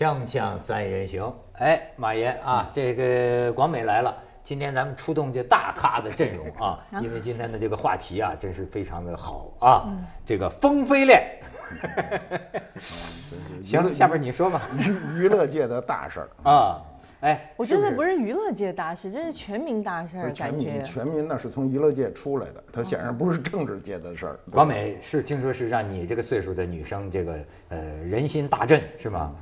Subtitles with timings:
[0.00, 4.16] 锵锵三人行，哎，马爷啊，这个广美来了。
[4.42, 9.92] 今天咱们出动这大咖的阵容 啊，因为今天的这个话题啊，真是非常的好啊。
[10.24, 11.22] 这个风飞恋，
[13.62, 14.62] 行，下边你说吧。
[14.78, 16.80] 娱娱乐界的大事儿啊，
[17.20, 24.40] 哎，我觉得不是娱乐界大事，这是全民大事儿，全民全民那是从娱乐界出来的，它显然不是政治界的事儿。
[24.50, 27.38] 广美是听说是让你这个岁数的女生这个
[27.68, 29.36] 呃人心大振是吗？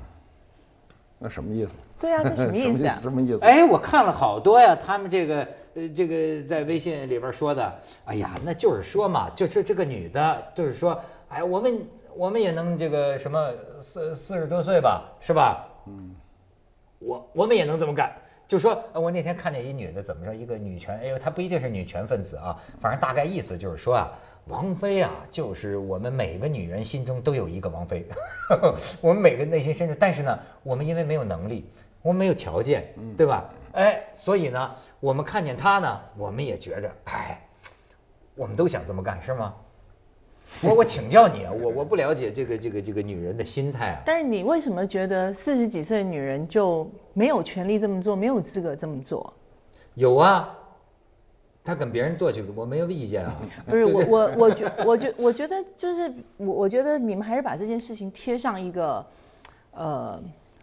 [1.18, 1.72] 那什么意思？
[1.98, 2.88] 对啊，那什么意思？
[3.02, 3.44] 什么意思？
[3.44, 7.72] 哎，我看了好多呀，他们这个呃，这个在微信里边说的，
[8.04, 11.80] 哎呀，那就是说嘛，就是这个女的，就是说，哎，我们
[12.16, 13.50] 我们也能这个什么
[13.82, 15.66] 四四十多岁吧，是吧？
[15.86, 16.14] 嗯，
[17.00, 18.12] 我我们也能这么干，
[18.46, 24.08] 就说我那天看见一女的怎么说，一个女权，哎呦，她不一定是女权分子啊，反正大概意思就是说啊。
[24.48, 28.06] 王菲啊，就是我们每个女人心中都有一个王菲，
[29.02, 31.66] 我们每个内心深处，但是呢，我们因为没有能力，
[32.00, 33.50] 我们没有条件，对吧？
[33.72, 37.40] 哎，所以呢，我们看见她呢，我们也觉着，哎，
[38.34, 39.54] 我们都想这么干，是吗？
[40.64, 44.02] 我我请教你啊，我我不了解这个这个这个女人的心态啊。
[44.06, 49.34] 但是你为什么觉得四十几岁的女人就没有权利这么做，没有资格这么做？
[49.92, 50.57] 有啊。
[51.68, 53.36] 他跟别人做去，我没有意见啊。
[53.66, 59.04] 不是 我我我觉我觉我觉得就是我我觉得你们还是把这件事情贴上一个
[59.72, 60.18] 呃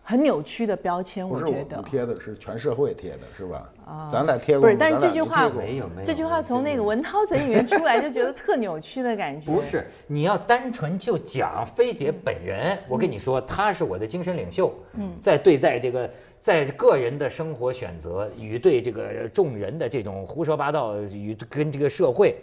[0.08, 1.28] 很扭曲的标签。
[1.28, 3.70] 我觉得贴的是全社会贴的是吧？
[3.86, 4.62] 啊，咱俩贴过。
[4.62, 6.04] 不是，但是这句话没有没有。
[6.06, 9.52] 这句话从那个文涛嘴里面出来，就觉得特扭曲的感觉。
[9.52, 14.72] 不是，你要单纯就讲菲姐本人，我跟你说，她是我的精神领袖。
[14.94, 15.12] 嗯。
[15.22, 16.10] 在对待这个。
[16.42, 22.36] 在个人的生活选择与对这个众人的这种胡说八道与跟这个社会，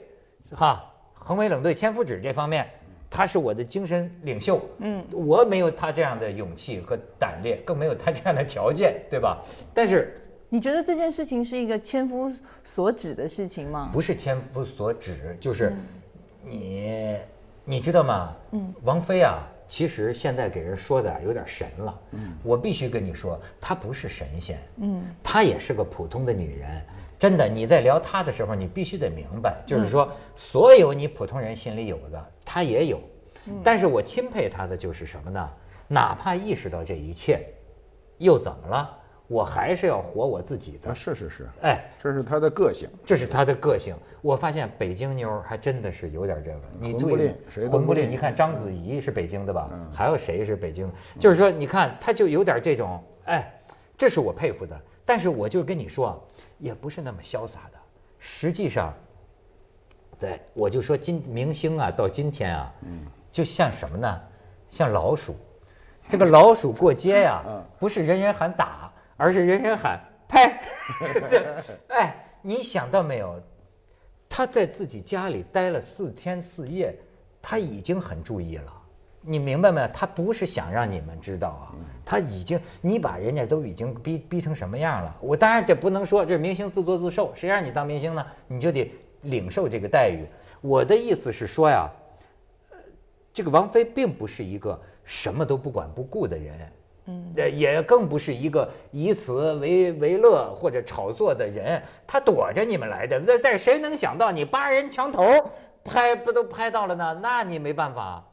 [0.50, 2.68] 哈，横眉冷对千夫指这方面，
[3.12, 4.60] 他是我的精神领袖。
[4.78, 9.42] 嗯，我没有他这样的勇气和胆略，更没有他这样的条件，对吧？
[9.74, 10.18] 但是，
[10.48, 12.32] 你觉得这件事情是一个千夫
[12.64, 13.90] 所指的事情吗？
[13.92, 15.72] 不是千夫所指，就是
[16.42, 17.18] 你，
[17.64, 18.34] 你知道吗？
[18.52, 19.46] 嗯，王菲啊。
[19.68, 26.82] 其实现在给人说的有点神了，嗯，我必须跟你说，她不是神仙，嗯，她也是个普通的女人，
[27.22, 32.98] 真的，你在聊他的时候，你必须得明白，就是说，所有你普通人心里有的，他也有，
[33.62, 35.48] 但是我钦佩他的就是什么呢？
[35.86, 37.46] 哪怕意识到这一切，
[38.18, 38.98] 又怎么了？
[39.28, 40.92] 我还是要活我自己的。
[40.92, 43.94] 是是是，哎，这是他的个性，这是他的个性。
[44.20, 46.60] 我发现北京妞还真的是有点这个。
[46.80, 48.10] 你不吝，谁都不吝。
[48.10, 49.70] 你看章子怡是北京的吧？
[49.94, 50.90] 还有谁是北京？
[51.20, 53.48] 就是说，你看他就有点这种，哎，
[53.96, 54.76] 这是我佩服的。
[55.04, 56.22] 但是我就跟你说，
[56.62, 57.78] 也不是那么潇洒的。
[58.18, 58.94] 实际上，
[60.18, 64.20] 对，我就说今明星啊，到今天啊，嗯，就像什么呢？
[64.68, 65.34] 像老鼠，
[66.08, 67.42] 这个老鼠过街呀，
[67.78, 68.90] 不是人人喊打。
[69.14, 70.60] 而是人人喊拍，
[71.88, 73.40] 哎，你想到没有？
[74.28, 76.98] 他在自己家里待了四天四夜，
[77.40, 78.81] 他已经很注意了。
[79.24, 79.88] 你明白没有？
[79.88, 81.72] 他不是想让你们知道啊，
[82.04, 85.16] 他已经，你把人家都已经逼逼成什么样了？
[85.20, 88.26] 我当然这不能说，这明星自作自受，谁让你当明星呢？
[88.48, 90.26] 你就得领受这个待遇。
[90.60, 91.88] 我的意思是说呀，
[93.32, 96.72] 这个王菲并不是一个什么都不管不顾的人。
[97.06, 103.20] 嗯，也更不是一个以此为为乐或者炒作的人，他躲着你们来的。
[103.26, 105.22] 但但谁能想到你八人墙头
[105.84, 107.18] 拍不都拍到了呢？
[107.20, 108.24] 那你没办法。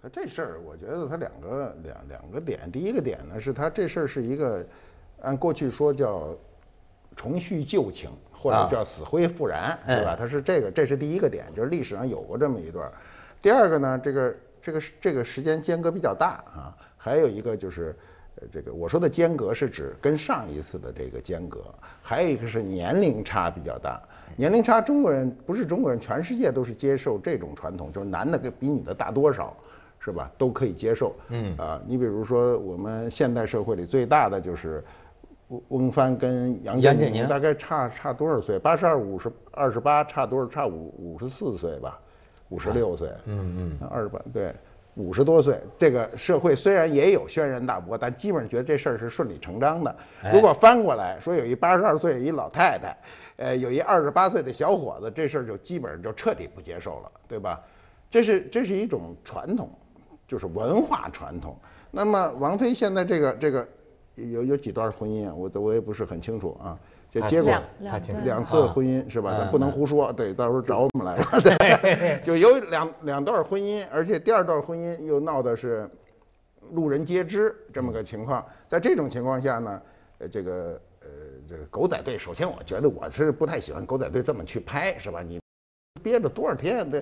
[0.00, 2.70] 他这事儿，我觉得他两个两两个点。
[2.70, 4.64] 第一个点呢，是他这事儿是一个
[5.20, 6.28] 按过去说叫
[7.16, 10.14] 重叙旧情，或者叫死灰复燃，对吧？
[10.16, 12.88] 他是这个，这是第一个点，就是历史上有过这么一段。
[13.42, 16.76] 第二个呢，这个这个这个时间间隔比较大啊。
[16.96, 17.96] 还有一个就是，
[18.36, 21.64] 呃，这个我说的间隔是指跟上一次的这个间隔，
[22.02, 24.00] 还有一个是年龄差比较大。
[24.36, 29.56] 年龄差，中国人不是中国人，全世界都是接受这种传统，就是男的比女的大多少，
[29.98, 30.30] 是吧？
[30.38, 31.14] 都可以接受。
[31.28, 31.56] 嗯。
[31.56, 34.82] 啊，你比如说我们现代社会里最大的就是
[35.48, 38.58] 翁翁帆跟杨杨振宁，大概差差多少岁？
[38.58, 40.48] 八十二五十二十八，差多少？
[40.48, 41.98] 差五五十四岁吧，
[42.48, 43.08] 五十六岁。
[43.26, 43.88] 嗯嗯。
[43.90, 44.54] 二十八对。
[44.94, 49.94] 五十多岁，这个社会虽然也有轩然大波，但基本上觉得这事儿是顺理成章的。
[50.32, 52.96] 如果翻过来说，有一八十二岁一老太太，
[53.36, 57.60] 呃，有一二十八岁的小伙子，这事儿就基本上就彻底不接受了，对吧？
[58.10, 59.70] 这是这是一种传统，
[60.28, 61.56] 就是文化传统。
[61.90, 63.66] 那么王菲现在这个这个
[64.14, 65.34] 有有几段婚姻啊？
[65.34, 66.78] 我我也不是很清楚啊。
[67.10, 67.50] 就结果
[68.22, 69.34] 两次婚姻是吧？
[69.38, 71.40] 咱不能胡说，对，到时候找我们来了。
[71.40, 75.88] 对， 就有两两段婚姻，而且第二段婚姻又闹的是
[76.72, 78.44] 路人皆知这么个情况。
[78.68, 79.82] 在这种情况下呢，
[80.18, 81.08] 呃，这个呃，
[81.48, 85.22] 这个狗仔队，首先我觉得我是不太喜欢狗仔队这么去拍，是吧？
[85.22, 85.40] 你。
[85.98, 86.90] 憋着多少天？
[86.90, 86.98] 这，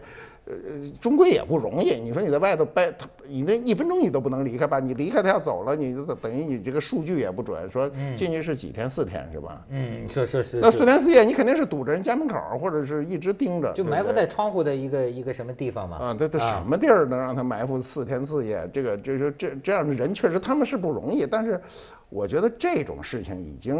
[0.46, 0.54] 呃，
[1.00, 1.94] 终归也不容易。
[2.00, 4.81] 你说你在外头待，他你那一分钟你都不能离开吧？
[4.81, 7.70] 你离开他要走了，你等于你这个数据也不准。
[7.70, 8.88] 说进去是几天？
[8.88, 9.64] 四天是吧？
[9.70, 10.58] 嗯，是是是。
[10.60, 13.72] 那四天四夜，你肯定是堵着人家门口，或者是一直盯着。
[13.72, 15.96] 就埋伏在窗户的一个一个什么地方嘛？
[15.96, 18.69] 啊，这这什么地儿能让他埋伏四天四夜？
[18.72, 21.26] 这个这是这这样的人，确实他们是不容易。
[21.26, 21.60] 但是，
[22.08, 23.76] 我觉得这种事情已经。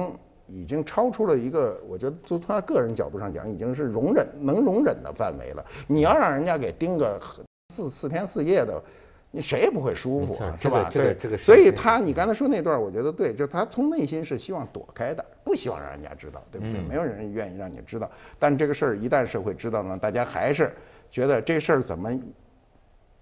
[0.47, 5.65] 已经超出了一个，我觉得从他个人角度上讲，已经是容忍能容忍的范围了。
[5.87, 7.21] 你要让人家给盯个
[7.75, 8.81] 四四天四夜的，
[9.31, 10.89] 你谁也不会舒服，是吧？
[10.91, 11.37] 这个这个。
[11.37, 16.81] 所以他，你刚才说那段，我觉得对，就他从内心是希望躲开的，不希望让人家知道，对不对？
[16.81, 18.11] 没有人愿意让你知道。
[18.39, 20.73] 但这个事儿一旦社会知道呢，大家还是
[21.11, 22.11] 觉得这事儿怎么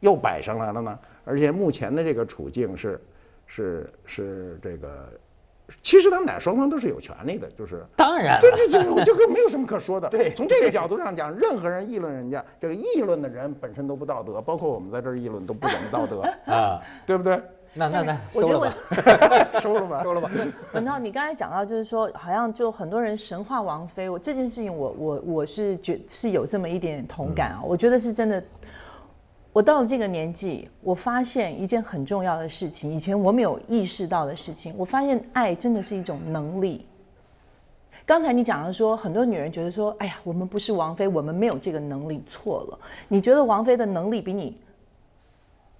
[0.00, 0.98] 又摆上来了呢？
[1.24, 3.00] 而且目前的这个处境是
[3.46, 5.08] 是是这个。
[5.82, 10.08] 其实他们俩双方都是有权利的，就是当然，对对对，这个没有什么可说的。
[10.10, 16.20] 对，从这个角度上讲，任何人议论人家，这个议论的人本身都不道德，包括我们在这儿议论都不怎么道德
[16.52, 17.40] 啊，对不对？
[17.76, 18.76] 那那那收了吧，
[19.60, 20.30] 收了吧， 收了吧。
[20.74, 28.42] 文涛，你刚才讲到就是说，好像就很多人神话王菲，我这件事情我我我是觉是有这么一点同感啊，我觉得是真的。
[29.54, 34.74] 我到了这个年纪，我发现一件很重要的事情，以前我没有意识到的事情。
[34.76, 36.84] 我发现爱真的是一种能力。
[38.04, 42.80] 刚才你讲的说，很多女人觉得说，哎呀，我们不是王菲，我们没有这个能力，错了。
[43.06, 44.58] 你觉得王菲的能力比你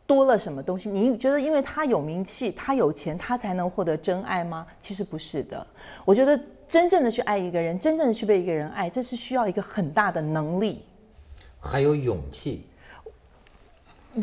[0.06, 0.88] 多了什么东西？
[0.88, 4.64] 你觉得因为她有名气，她有钱，她才能获得真爱吗？
[4.80, 5.66] 其实不是的。
[6.04, 10.84] 我觉得真正的去爱一个人，真正的去被一个人爱，这是需要一个很大的能力，
[11.58, 12.64] 还有勇气。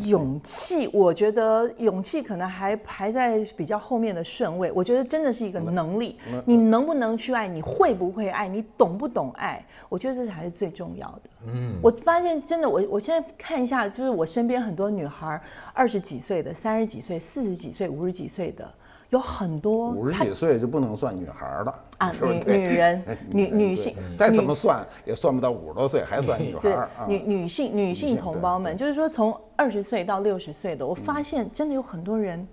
[0.04, 4.72] 勇气，我觉得勇气可能还排在比较后面的顺位。
[4.74, 11.22] 我觉得真的是一个能力，你能不能去爱，你会不会爱，你懂不懂爱，我觉得这才是最重要的。
[11.46, 15.42] 嗯，我发现真的，我我现在看一下，就是我身边很多女孩，
[15.74, 18.72] 二十几岁的、三十几岁、四十几岁、五十几岁的。
[19.12, 22.12] 有很多五十几岁就不能算女孩了啊，
[22.46, 27.06] 女女人女女性再怎么算也算不到五十多岁还算女孩 啊。
[27.08, 32.48] 女女性女性同胞们，就是说从二十岁到六十岁的，我发现真的有很多人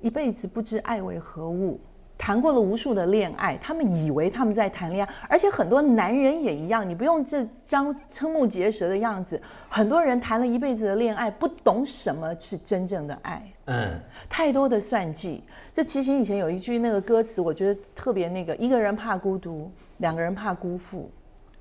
[0.00, 1.80] 一辈子不知爱为何物。
[2.18, 9.40] 谈过了无数的恋爱，他们以为他们在谈恋爱，而且很多男人也一样，你不用这张瞠目结舌的样子。
[9.68, 13.42] 很多人谈了一辈子的恋爱，不懂什么是真正的爱。
[13.66, 15.44] 嗯，太多的算计。
[15.72, 21.10] 这其实以前有一句那个歌词，我觉得特别那个：一个人怕孤独，两个人怕辜负。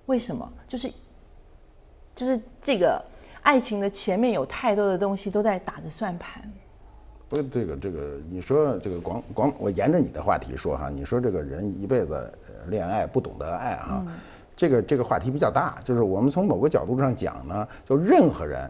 [0.07, 0.51] 为什么？
[0.68, 0.92] 就是
[2.15, 3.00] 就是这个
[3.44, 6.42] 爱情的前面有太多的东西都在打着算盘。
[7.29, 12.31] 不，这个这个，你说这个广广，我沿着你的话题说哈，你说这个人一辈子
[12.68, 14.01] 恋爱不懂得爱哈，
[14.56, 18.69] 这个这个话题比较大，就是我们从某个角度上讲呢，就任何人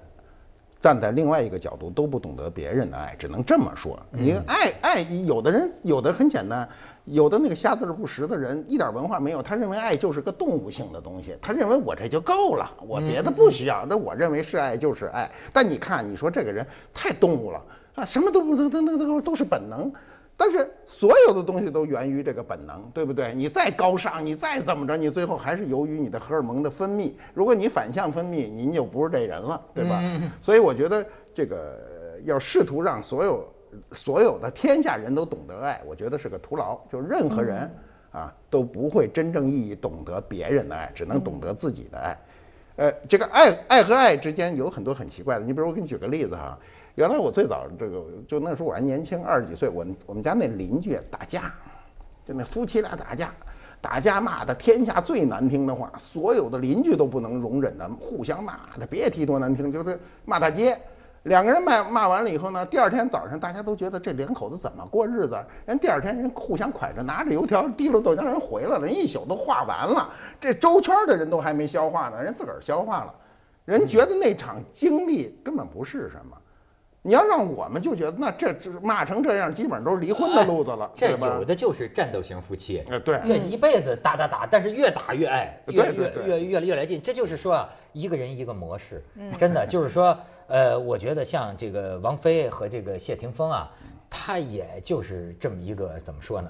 [0.82, 4.00] 站在另外一个角度都不懂得别人的爱，只能这么说。
[4.12, 6.68] 你爱爱，有的人有的很简单，
[7.06, 15.30] 有的那个瞎字不识的人，一点文化没有，他认为爱就是个动物性的东西，他认为我这就够了，我别的不需要，那我认为是爱就是爱。
[15.52, 17.62] 但你看，你说这个人太动物了。
[17.96, 19.92] 啊，什么都不能，都都都都是本能，
[20.40, 23.34] 但是所有的东西都源于这个本能，对不对？
[23.34, 27.12] 你再高尚，你再怎么着，你最后还是由于你的荷尔蒙的分泌。
[27.34, 30.00] 如果你反向分泌，您就不是这人了，对吧？
[30.44, 31.04] 所以我觉得
[31.34, 31.80] 这个
[32.24, 33.48] 要试图让所有
[33.94, 36.80] 所有的天下人都懂得爱，我觉得是个徒劳。
[36.92, 37.70] 就任何人
[38.12, 42.16] 啊都不会真正意义懂得别人的爱，只能懂得自己的爱。
[42.78, 45.46] 呃，这个爱爱和爱之间有很多很奇怪的。
[45.46, 46.58] 你比如我给你举个例子哈。
[46.96, 51.54] 原来我最早这个就那时候我还年轻二十几岁，我我们家那邻居打架，
[52.26, 53.32] 就那夫妻俩打架，
[53.80, 60.76] 打架骂的天下最难听的话，所有的邻居都不能容忍的，互相骂的，别提多难听，就是骂大街。
[61.28, 65.38] 两个人骂骂完了以后呢，第二天早上大家都觉得这两口子怎么过日子？
[65.66, 73.14] 人第二天人互相挎着拿着油条提溜豆浆人回来了，人一宿都化完了，这周圈的人都还没消化呢，人自个儿消化了，
[73.66, 76.38] 人觉得那场经历根本不是什么。
[77.08, 87.02] 你要让我们就觉得，那这这骂成这样，基本上都是离婚的路子了，这有的就是战斗型夫妻，哎，对，这一辈子打打打，但是越打越爱，越越越越越来劲。
[87.02, 89.02] 这就是说啊，一个人一个模式，
[89.40, 93.72] 真的就是说，呃，我觉得像这个王菲和这个谢霆锋啊，
[94.10, 96.50] 他也就是这么一个怎么说呢？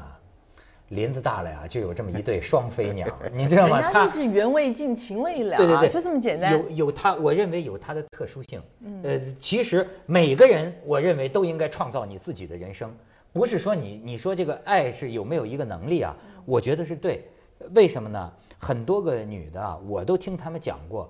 [0.90, 3.82] 林子大了呀，就有这么一对 双飞鸟，你知道吗？
[3.92, 6.54] 它是缘未尽，情未了，对对对，就这么简单。
[6.54, 8.62] 有有它，我认为有它的特殊性。
[9.04, 12.96] 呃，其实每个人，我认为都应该创造你自己的人生，
[13.34, 16.16] 不是说你你说这个爱是有没有一个能力啊？
[16.46, 17.28] 我觉得是对。
[17.74, 18.32] 为什么呢？
[18.60, 21.10] 很多个女的啊，我都听她们讲过，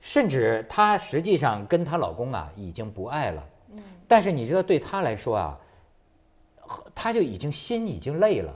[0.00, 3.44] 甚至她实际上跟她老公啊已经不爱了。
[3.72, 3.82] 嗯。
[4.08, 5.60] 但是你知道，对她来说啊，
[6.94, 8.52] 她就已经心已经累了。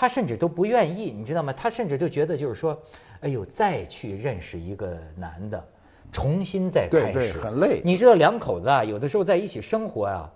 [0.00, 1.52] 她甚至都不愿意，你知道吗？
[1.52, 2.80] 他甚至就觉得就是说，
[3.20, 5.62] 哎呦，再去认识一个男的，
[6.10, 7.82] 重新再开始，很累。
[7.84, 10.32] 你知道两口子啊，有的时候在一起生活啊，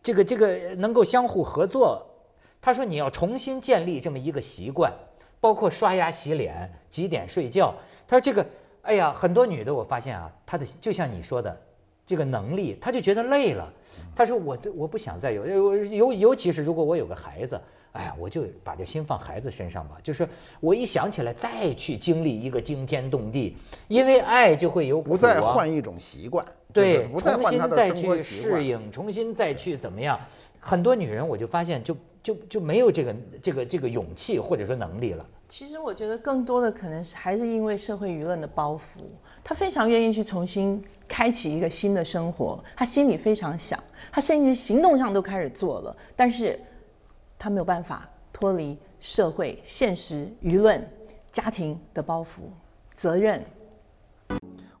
[0.00, 2.06] 这个这个能够相互合作。
[2.62, 4.92] 他说你要重新建立这么一个习惯，
[5.40, 7.74] 包括刷牙洗脸、几点睡觉。
[8.06, 8.46] 他说这个，
[8.82, 11.60] 哎呀，很多女的我发现啊，她的就像你说的
[12.10, 13.72] 这个能力，他就觉得累了。
[14.16, 17.60] 他说我我不想再有，尤尤其是如果我有个孩子。
[17.92, 19.96] 哎呀，我就把这心放孩子身上吧。
[20.00, 20.28] 就是
[20.60, 23.56] 我一想起来，再去经历一个惊天动地，
[23.88, 30.20] 因为爱就会有不再换一种习惯，对，重新再去适应，重新再去怎么样？
[30.60, 35.26] 很多女人我就发现，就就就没有这个这个这个勇气或者说能力了。
[35.48, 39.02] 其实我觉得更多的可能是还是因为社会舆论的包袱，
[39.42, 46.60] 他非常愿意去重新开启一个新的生活，他心里非常想，他甚至行动上都开始做了，但是。
[47.42, 50.86] 他没有办法脱离社会现实、舆论、
[51.32, 52.50] 家庭的包袱、
[52.98, 53.42] 责任。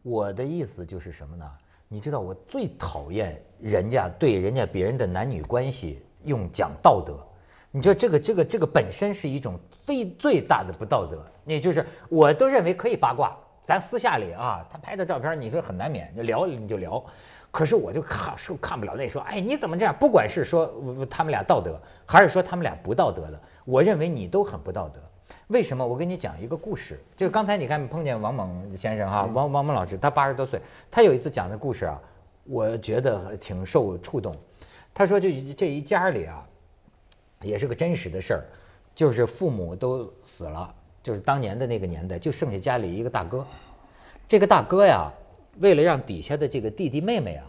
[0.02, 1.50] 我的意思就是什么呢？
[1.88, 7.18] 你知道我最讨厌人家对人家别人的男女关系用讲道德。
[7.72, 11.24] 你知道这个这个这个本身是一种非最大的不道德。
[11.46, 17.02] 也就是我都认为可以八卦，咱私下里啊，他拍的照片，你说很难免，就聊你就聊。
[17.50, 19.92] 可是我就看受看不了那说，哎，你怎么这样？
[19.98, 20.72] 不管是说
[21.08, 25.00] 他们俩道德，还是说他们俩不道德的，我认为你都很不道德。
[25.48, 25.84] 为什么？
[25.84, 27.00] 我给你讲一个故事。
[27.16, 32.00] 就刚才你看碰见王猛先生哈，王王猛老师，他八十多岁，他有一次讲的故事啊，
[32.44, 34.32] 我觉得挺受触动。
[34.94, 36.46] 他说，就这一家里啊，
[37.42, 38.44] 也是个真实的事儿，
[38.94, 43.46] 就是父母都死了，就是当年的那个年代，就剩下家里一个大哥。
[44.28, 45.12] 这个大哥呀。
[45.58, 47.44] 为了让底下的这个弟弟妹妹啊，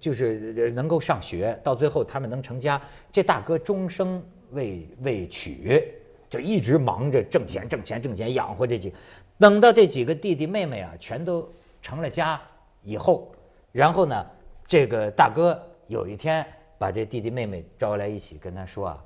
[0.00, 2.82] 就是能够上学，到最后他们能成家，
[3.12, 5.84] 这大哥终生未未娶，
[6.28, 8.92] 就一直忙着挣钱、挣钱、挣钱养活这几。
[9.38, 11.48] 等到这几个弟弟妹妹啊，全都
[11.80, 12.38] 成了家
[12.82, 13.32] 以后，
[13.70, 14.26] 然后呢，
[14.66, 16.44] 这个大哥有一天
[16.76, 19.04] 把这弟弟妹妹招来一起，跟他说啊，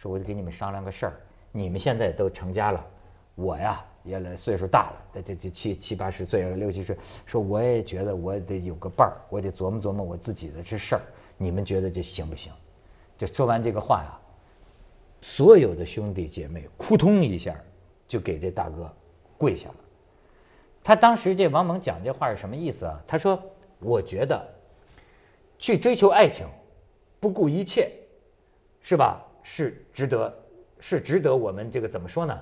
[0.00, 1.20] 说我就给你们商量个事儿，
[1.52, 2.86] 你们现在都成家了，
[3.34, 3.84] 我呀。
[4.02, 11.02] 也来岁数大了，这这七七八十岁了，六七十，说我也觉得我得有个伴儿，我得琢磨琢磨我自己的这事儿，
[11.36, 12.50] 你们觉得这行不行？
[13.18, 14.18] 就说完这个话呀，
[15.20, 17.54] 所有的兄弟姐妹扑通一下
[18.08, 18.90] 就给这大哥
[19.36, 19.74] 跪下了。
[20.82, 22.98] 他当时这王蒙讲这话是什么意思啊？
[23.06, 23.38] 他说
[23.80, 24.48] ：“我觉得
[25.58, 26.46] 去追求爱情，
[27.20, 27.92] 不顾一切，
[28.80, 29.26] 是吧？
[29.42, 30.34] 是值得，
[30.78, 32.38] 是值得我们这个怎么说呢？”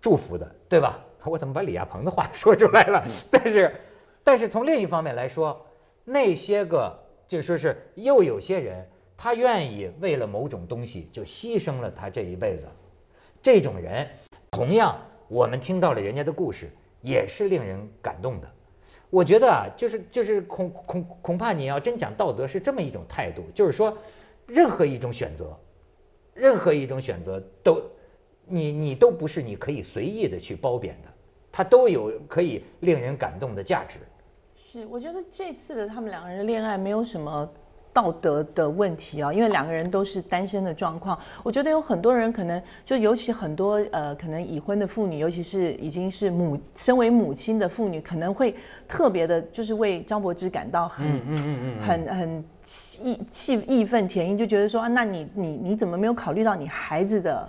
[0.00, 0.98] 祝福的，对吧？
[1.24, 3.02] 我怎么把李亚鹏的话说出来了？
[3.30, 3.74] 但是，
[4.22, 5.64] 但是从另一方面来说，
[6.04, 12.66] 那些个就说是又有些人，他愿意为了某种东西就牺牲了他这一辈子。
[13.42, 14.06] 这种人，
[14.50, 18.50] 同样我们听到了人家的故事，也是令人感动的。
[19.08, 23.96] 我觉得啊，就是就是恐恐恐怕你要真讲道德是这么一种态度，就是说，
[24.46, 25.58] 任何一种选择，
[26.34, 27.82] 任何一种选择都。
[28.46, 31.08] 你你都不是你可以随意的去褒贬的，
[31.50, 33.98] 它都有可以令人感动的价值。
[34.54, 37.50] 是，我觉得这次的他们两个人恋爱没有什么
[37.94, 41.18] 道德的问题啊，因为两个人都是单身的状况。
[41.42, 48.54] 我觉得有很多人可能就尤其很多呃可能已婚的妇女，尤其是已经是母身为母亲的妇女，可能会
[48.86, 52.44] 特别的就是为张柏芝感到很嗯嗯嗯很很
[53.00, 57.48] 义气义愤填膺，就觉得说啊，那你你你怎么没有考虑到你孩子的？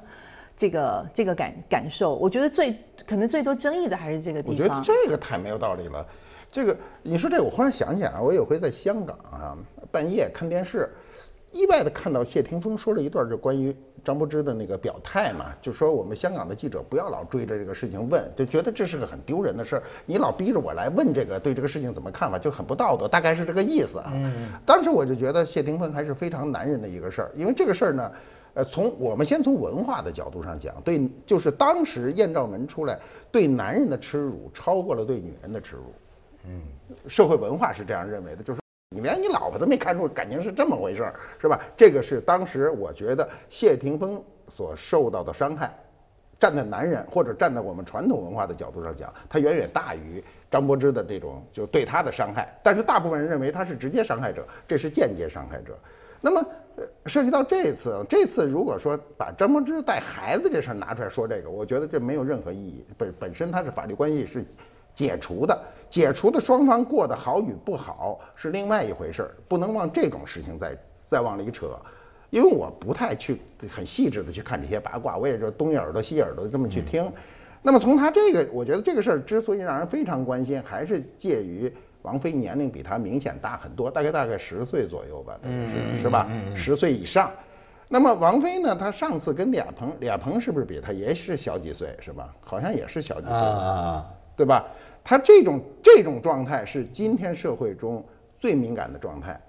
[0.57, 2.73] 这个这个感感受，我觉得最
[3.05, 4.55] 可能最多争议的还是这个地方。
[4.55, 6.05] 我觉得这个太没有道理了。
[6.51, 9.57] 这个你说这，我忽然想起来，我有回在香港啊，
[9.91, 10.89] 半夜看电视，
[11.51, 19.83] 意外的看到谢霆锋说了一段就关于张柏芝的那个表态嘛，就说我们香港的记者不要老追着这个事情问，就觉得这是个很丢人的事儿。
[20.05, 24.11] 你老逼着我来问这个对这个事情怎么看法，就很不道德，大概是这个意思啊。
[24.13, 24.49] 嗯。
[24.65, 28.11] 当时我就觉得谢霆锋还是非常男人的一个事儿，因为这个事儿呢。
[28.55, 32.97] 呃，从我们先从文化的角度上讲，对，就是当时艳照门出来，
[33.29, 35.93] 对男人的耻辱超过了对女人的耻辱。
[36.47, 36.61] 嗯，
[37.07, 38.59] 社会文化是这样认为的，就是
[38.89, 41.59] 你连你老婆都没看出感情是这么回事儿，是吧？
[41.75, 45.73] 这个是当时我觉得谢霆锋所受到的伤害，
[46.39, 52.53] 站在男人或者站在我们传统文化的角度上讲，他远远大于张柏芝的这种就对他的伤害。
[52.63, 55.77] 但是大部分人认为他是直接伤害者，这是间接伤害者。
[56.21, 56.43] 那么，
[57.05, 62.83] 涉及到这次，这次如果说把张柏芝带孩子这事儿拿出来说这个，我觉得这没有任何意义。
[62.97, 64.43] 本本身它是法律关系是
[64.95, 71.77] 解除的，解除的双方过得好与不好是另外一回事儿，不能往这种事情再再往里扯。
[72.31, 77.11] 因为我不太去很细致的去看这些八卦，我也就东一耳朵西一耳朵这么去听。
[77.61, 81.71] 那么从他这个，我觉得这个事儿之所以让人非常关心，还是介于。
[82.01, 86.29] 王菲年龄比他明显大很多，大概大概十岁左右吧，是是吧？
[86.55, 87.31] 十岁以上。
[87.87, 88.75] 那么王菲呢？
[88.75, 92.31] 她上次跟李亚鹏，李亚鹏是不是比她也是小几岁，是吧？
[92.41, 94.65] 好像也是小几岁，啊对吧？
[95.03, 98.03] 他这种这种状态是今天社会中
[98.39, 99.39] 最敏感的状态。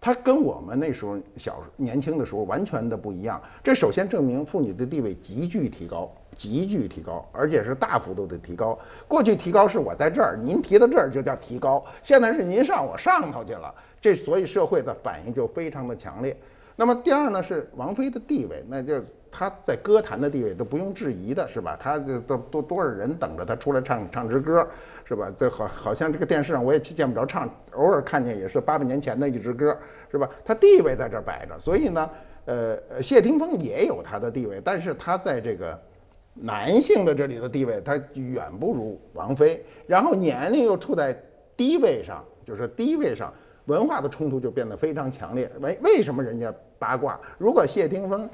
[0.00, 3.40] 他跟我们那时候小年轻的时候完全的不一样。
[3.62, 8.78] 这首先证明妇女的地位急剧提高，急剧提高，而且是大幅度的提高。
[9.08, 13.74] 过去提高是我在这儿，您提到这儿就叫提高，现在是您上我上头去了。
[14.06, 16.36] 这所以社会的反应就非常的强烈。
[16.76, 21.76] 那么第二呢是王菲的地位，那就她在歌坛的地位都不用质疑的是吧？
[21.80, 24.64] 她这都都多少人等着她出来唱唱支歌。
[25.08, 25.32] 是吧？
[25.38, 29.78] 这好，好像这个电视上我也见不着唱，偶尔看见也是八百年前的一支歌，
[30.10, 30.28] 是吧？
[30.44, 32.10] 她地位在这摆着，所以呢，
[32.44, 35.80] 呃，谢霆锋也有他的地位，但是他在这个
[36.34, 39.64] 男性的这里的地位，他远不如王菲。
[39.86, 41.16] 然后年龄又处在
[41.56, 43.32] 低位上，就是低位上，
[43.66, 45.50] 文化的冲突就变得非常强烈。
[45.60, 47.18] 为为什么人家八卦？
[47.38, 48.28] 如果谢霆锋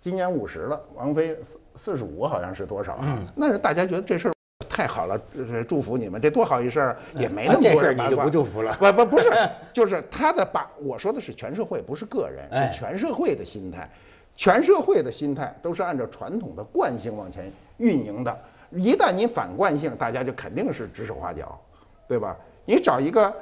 [0.00, 3.18] 今年五十了，王菲四四十五好像是多少啊？
[3.34, 4.32] 那是大家觉得这事儿。
[4.68, 5.18] 太好了，
[5.66, 8.76] 祝福你们，这多好一事儿，也没那么多人你就不祝福了。
[8.78, 9.30] 不不不是，
[9.72, 13.88] 就是他的把我说的是全社会，不是个人，是全社会的心态，
[14.34, 18.38] 全社会的心态都是按照传统的惯性往前运营的。
[18.70, 21.58] 一旦你反惯性，大家就肯定是指手画脚，
[22.06, 22.36] 对吧？
[22.66, 23.34] 你找一个，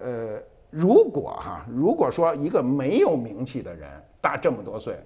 [0.00, 3.88] 呃，如果哈，如果说一个没有名气的人
[4.20, 4.98] 大这么多岁，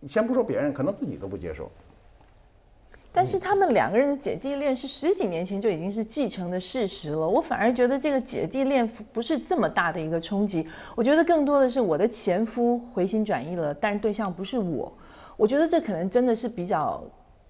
[0.00, 1.70] 你先不说别人，可能自己都不接受。
[3.10, 10.64] 但是他们两个人的姐弟恋是十几年前就已经是继承的事实了，我反而觉得这个姐弟恋不是这么大的一个冲击。
[10.94, 14.92] 我觉得更多的是我的前夫回心转意了，但是对象不是我。
[15.36, 17.02] 我觉得这可能真的是比较，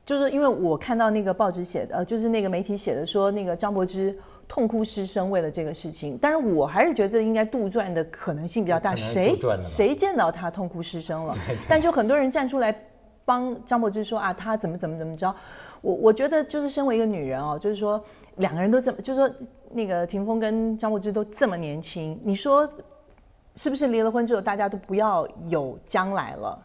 [0.06, 4.16] 就是因为我看到那个报纸写的，呃，就是那个媒体写的说那个张柏芝
[4.48, 8.96] 痛哭失声为了这个事情，但是我还是觉得应该杜撰的可能性比较大。
[8.96, 11.36] 谁谁见到他痛哭失声了？
[11.68, 12.74] 但就很多人站出来。
[13.24, 15.36] 帮张柏芝说啊，他怎么怎么怎么着？
[15.82, 18.02] 我我觉得就是身为一个女人哦，就是说
[18.36, 19.36] 两个人都这么，就是说
[19.70, 22.66] 那个霆锋跟张柏芝都这么年轻，你说
[23.54, 26.58] 是不是离了婚之后大家都不要有将来了？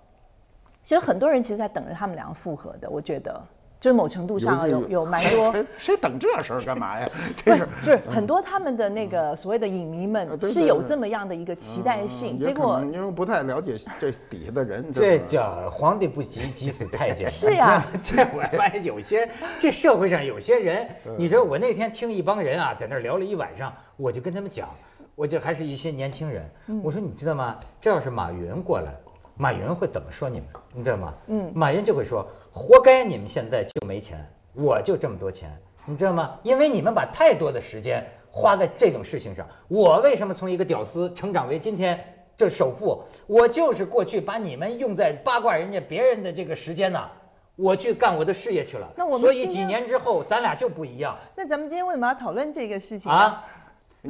[0.84, 3.46] 其实很多人其实在等着他们两个复合的，我觉得。
[3.84, 7.10] 就是某程度上有有蛮多，谁等这事儿干嘛呀？
[7.44, 17.28] 不是，就是很多他们的那个所谓的影迷们是有这么样的一个期待性，结果因为不太了解这底下的人，这叫皇帝不急急死太监。
[17.30, 24.70] 是呀， 这我发现有些这社会上有些人，你说我那天听一帮人啊在那聊了一晚上，我就跟他们讲，
[25.14, 26.50] 我就还是一些年轻人，
[26.82, 27.58] 我说你知道吗？
[27.82, 28.94] 这要是马云过来。
[29.36, 30.48] 马云会怎么说你们？
[30.74, 31.14] 你知道吗？
[31.28, 35.50] 嗯，马云就会说：“活该你们现在就没钱，我就这么多钱，
[35.86, 36.38] 你知道吗？
[36.44, 39.48] 因为你们把太多的时间花在这种事情上。
[39.68, 42.00] 我为什么从一个屌丝成长为今天
[42.38, 43.04] 这首富？
[43.28, 47.10] 我就是过去把你们用在八卦人家别人的这个时间呢，
[47.56, 48.88] 我去干我的事业去了。
[48.96, 51.16] 那我们所以几年之后咱俩就不一样。
[51.36, 53.44] 那咱们今天为什么要讨论这个事情啊？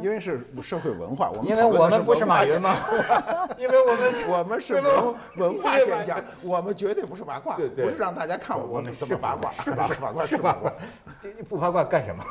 [0.01, 2.77] 因为是社会文化，我们因为我们不是马云吗？
[3.59, 10.73] 因为我们我们是文文化现象， 我们绝对不是八卦，不是让大家看我们是八卦， 是八卦，是八卦，
[11.21, 12.23] 这不八卦干什么？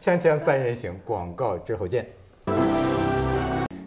[0.00, 2.06] 锵锵三人行，广告之后见。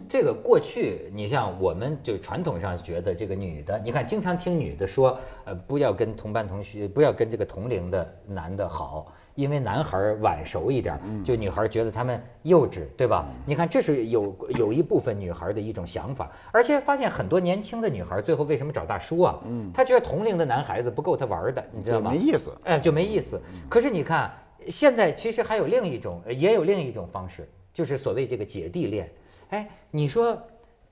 [0.06, 9.10] 这个过去，你像我们就传统上觉得这个女的，你看经常听女的说，呃，不要跟同班同学，不要跟这个同龄的男的好。
[9.40, 13.26] 因为男孩晚熟一点，就女孩觉得他们幼稚，对吧？
[13.46, 19.38] 你看，这是有有一部分女孩的一种想法，而且发现很多年轻的女孩最后为什么找大叔啊？
[19.46, 22.10] 嗯，她觉得同龄的男孩子不够她玩的，你知道吗？
[22.10, 23.40] 没意思，哎，就没意思。
[23.68, 24.30] 可是你看，
[24.68, 29.10] 现在其实还有另一种，也有另一种方式，就是所谓这个姐弟恋。
[29.48, 30.38] 哎，你说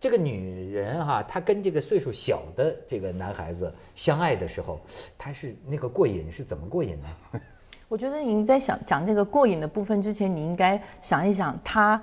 [0.01, 4.81] 这个女人哈，她跟这个岁数小的这个男孩子相爱的时候，
[5.19, 7.41] 她是那个过瘾是怎么过瘾呢？
[7.89, 12.03] 我觉得您在想讲这个过瘾的部分之前，你应该想一想他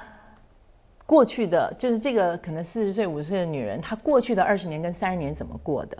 [1.06, 5.98] 过去的就是这个可能四十岁五十岁的女人，她过去的二十年跟三十年怎么过的？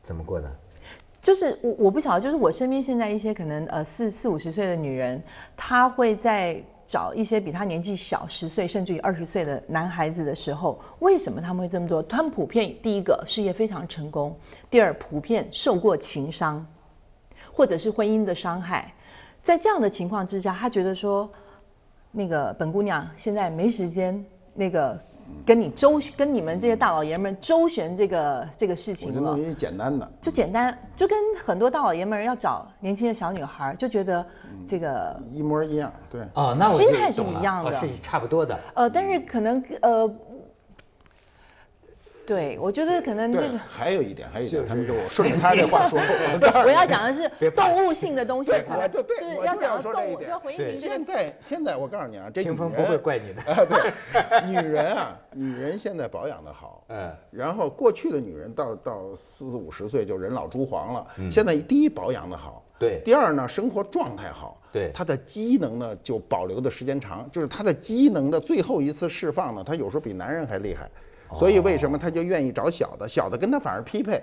[0.00, 0.48] 怎么过的？
[1.20, 5.20] 就是我我不晓得，就是我身边现在一些可能呃四四五十岁的女人，
[5.56, 12.00] 她会在找一些比她年纪小十岁甚至于二十岁的男孩子的时候，为什么他们会这么做？
[12.02, 14.36] 他们普遍第一个事业非常成功，
[14.70, 16.64] 第二普遍受过情伤，
[17.54, 18.92] 或者是婚姻的伤害，
[19.42, 21.30] 在这样的情况之下，他觉得说，
[22.10, 24.98] 那个本姑娘现在没时间那个。
[25.46, 34.24] 跟你周跟你们这些大老爷们周旋这个这个事情了，我觉得简单的，就简单，就跟很多大老爷们要找年轻的小女孩，就觉得
[34.68, 36.20] 这个一模一样，对。
[36.34, 38.60] 哦，那我心态是一样的，是差不多的。
[38.74, 40.14] 呃，但是可能呃。
[42.26, 45.98] 对，我觉得可能这个还有一点，还有一点，他们就顺着他这话说。
[46.64, 50.30] 我要讲的是动物性的东西，对对，要讲说这一点。
[50.56, 53.42] 对，现在现在我告诉你啊，这女人不会怪你的。
[53.68, 56.84] 对，女人啊，女人现在保养的好。
[56.88, 57.12] 嗯。
[57.30, 61.06] 然后过去的女人到到四五十岁就人老珠黄了。
[61.18, 61.30] 嗯。
[61.30, 62.64] 现在第一保养的好。
[62.78, 63.02] 对。
[63.04, 64.58] 第二呢，生活状态好。
[64.72, 64.90] 对。
[64.94, 70.88] 她的机能呢就保留的时间长，就是她的机能的最后一次释放呢，她有时候比男人还厉害。
[71.38, 73.08] 所以为什么他就愿意找小的？
[73.08, 74.22] 小的跟他反而匹配，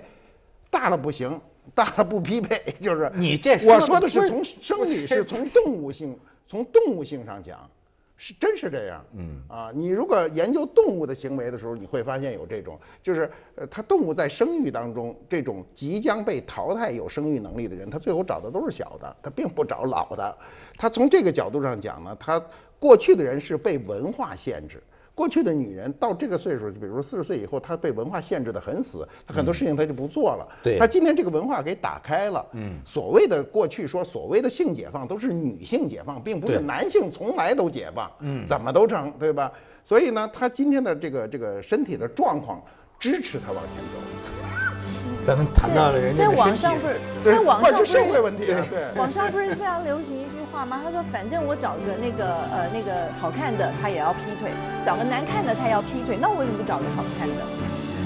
[0.70, 1.40] 大了不行，
[1.74, 7.68] 大了不匹配， 就是你这我说的是从生理，是从动物性，从动物性上讲，
[8.16, 9.04] 是真是这样。
[9.14, 20.36] 嗯啊，你如果研究动物的行为的时候，你会发现有这种，就是呃，它动物在生育当中，这种即将被淘汰有生育能力的人，他最后找的都是小的，他并不找老的。
[20.76, 22.42] 他从这个角度上讲呢，他
[22.78, 24.82] 过去的人是被文化限制。
[25.14, 30.48] 过去的女人到这个岁数，就比如说四十岁以后，她被文化限制的很死，她很多事情她就不做了。
[30.62, 32.44] 对，她今天这个文化给打开了。
[32.52, 38.10] 嗯，所谓的过去说所谓的性解放都是女性解放，并不是男性从来都解放。
[38.20, 39.52] 嗯，怎么都成，对吧？
[39.84, 42.62] 所以呢，她今天的这个这个身体的状况
[42.98, 45.01] 支持她往前走。
[45.24, 50.80] 咱们谈到了人家在网上不是，在网上不是社会问题，对，网上不是非常流行一句话吗？
[50.84, 54.50] 他说，反正我找个那个呃那个好看的，他也要劈腿；
[54.84, 56.18] 找个难看的，他也要劈腿。
[56.20, 57.34] 那我为什么不找个好看的？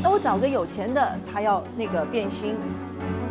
[0.02, 2.54] 那我找个有钱的，他要那个变心；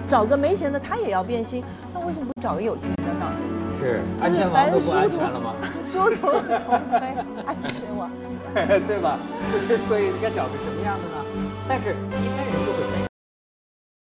[0.07, 1.63] 找个没钱的，他也要变心。
[1.93, 3.31] 那为什么不找个有钱的呢？
[3.77, 5.53] 是安全网都不安全了吗？
[5.83, 6.41] 殊途同
[6.89, 6.99] 归，
[7.45, 8.09] 安全网，
[8.87, 9.19] 对吧？
[9.53, 11.25] 就是所以该找个什么样的呢？
[11.67, 12.64] 但是一般人都。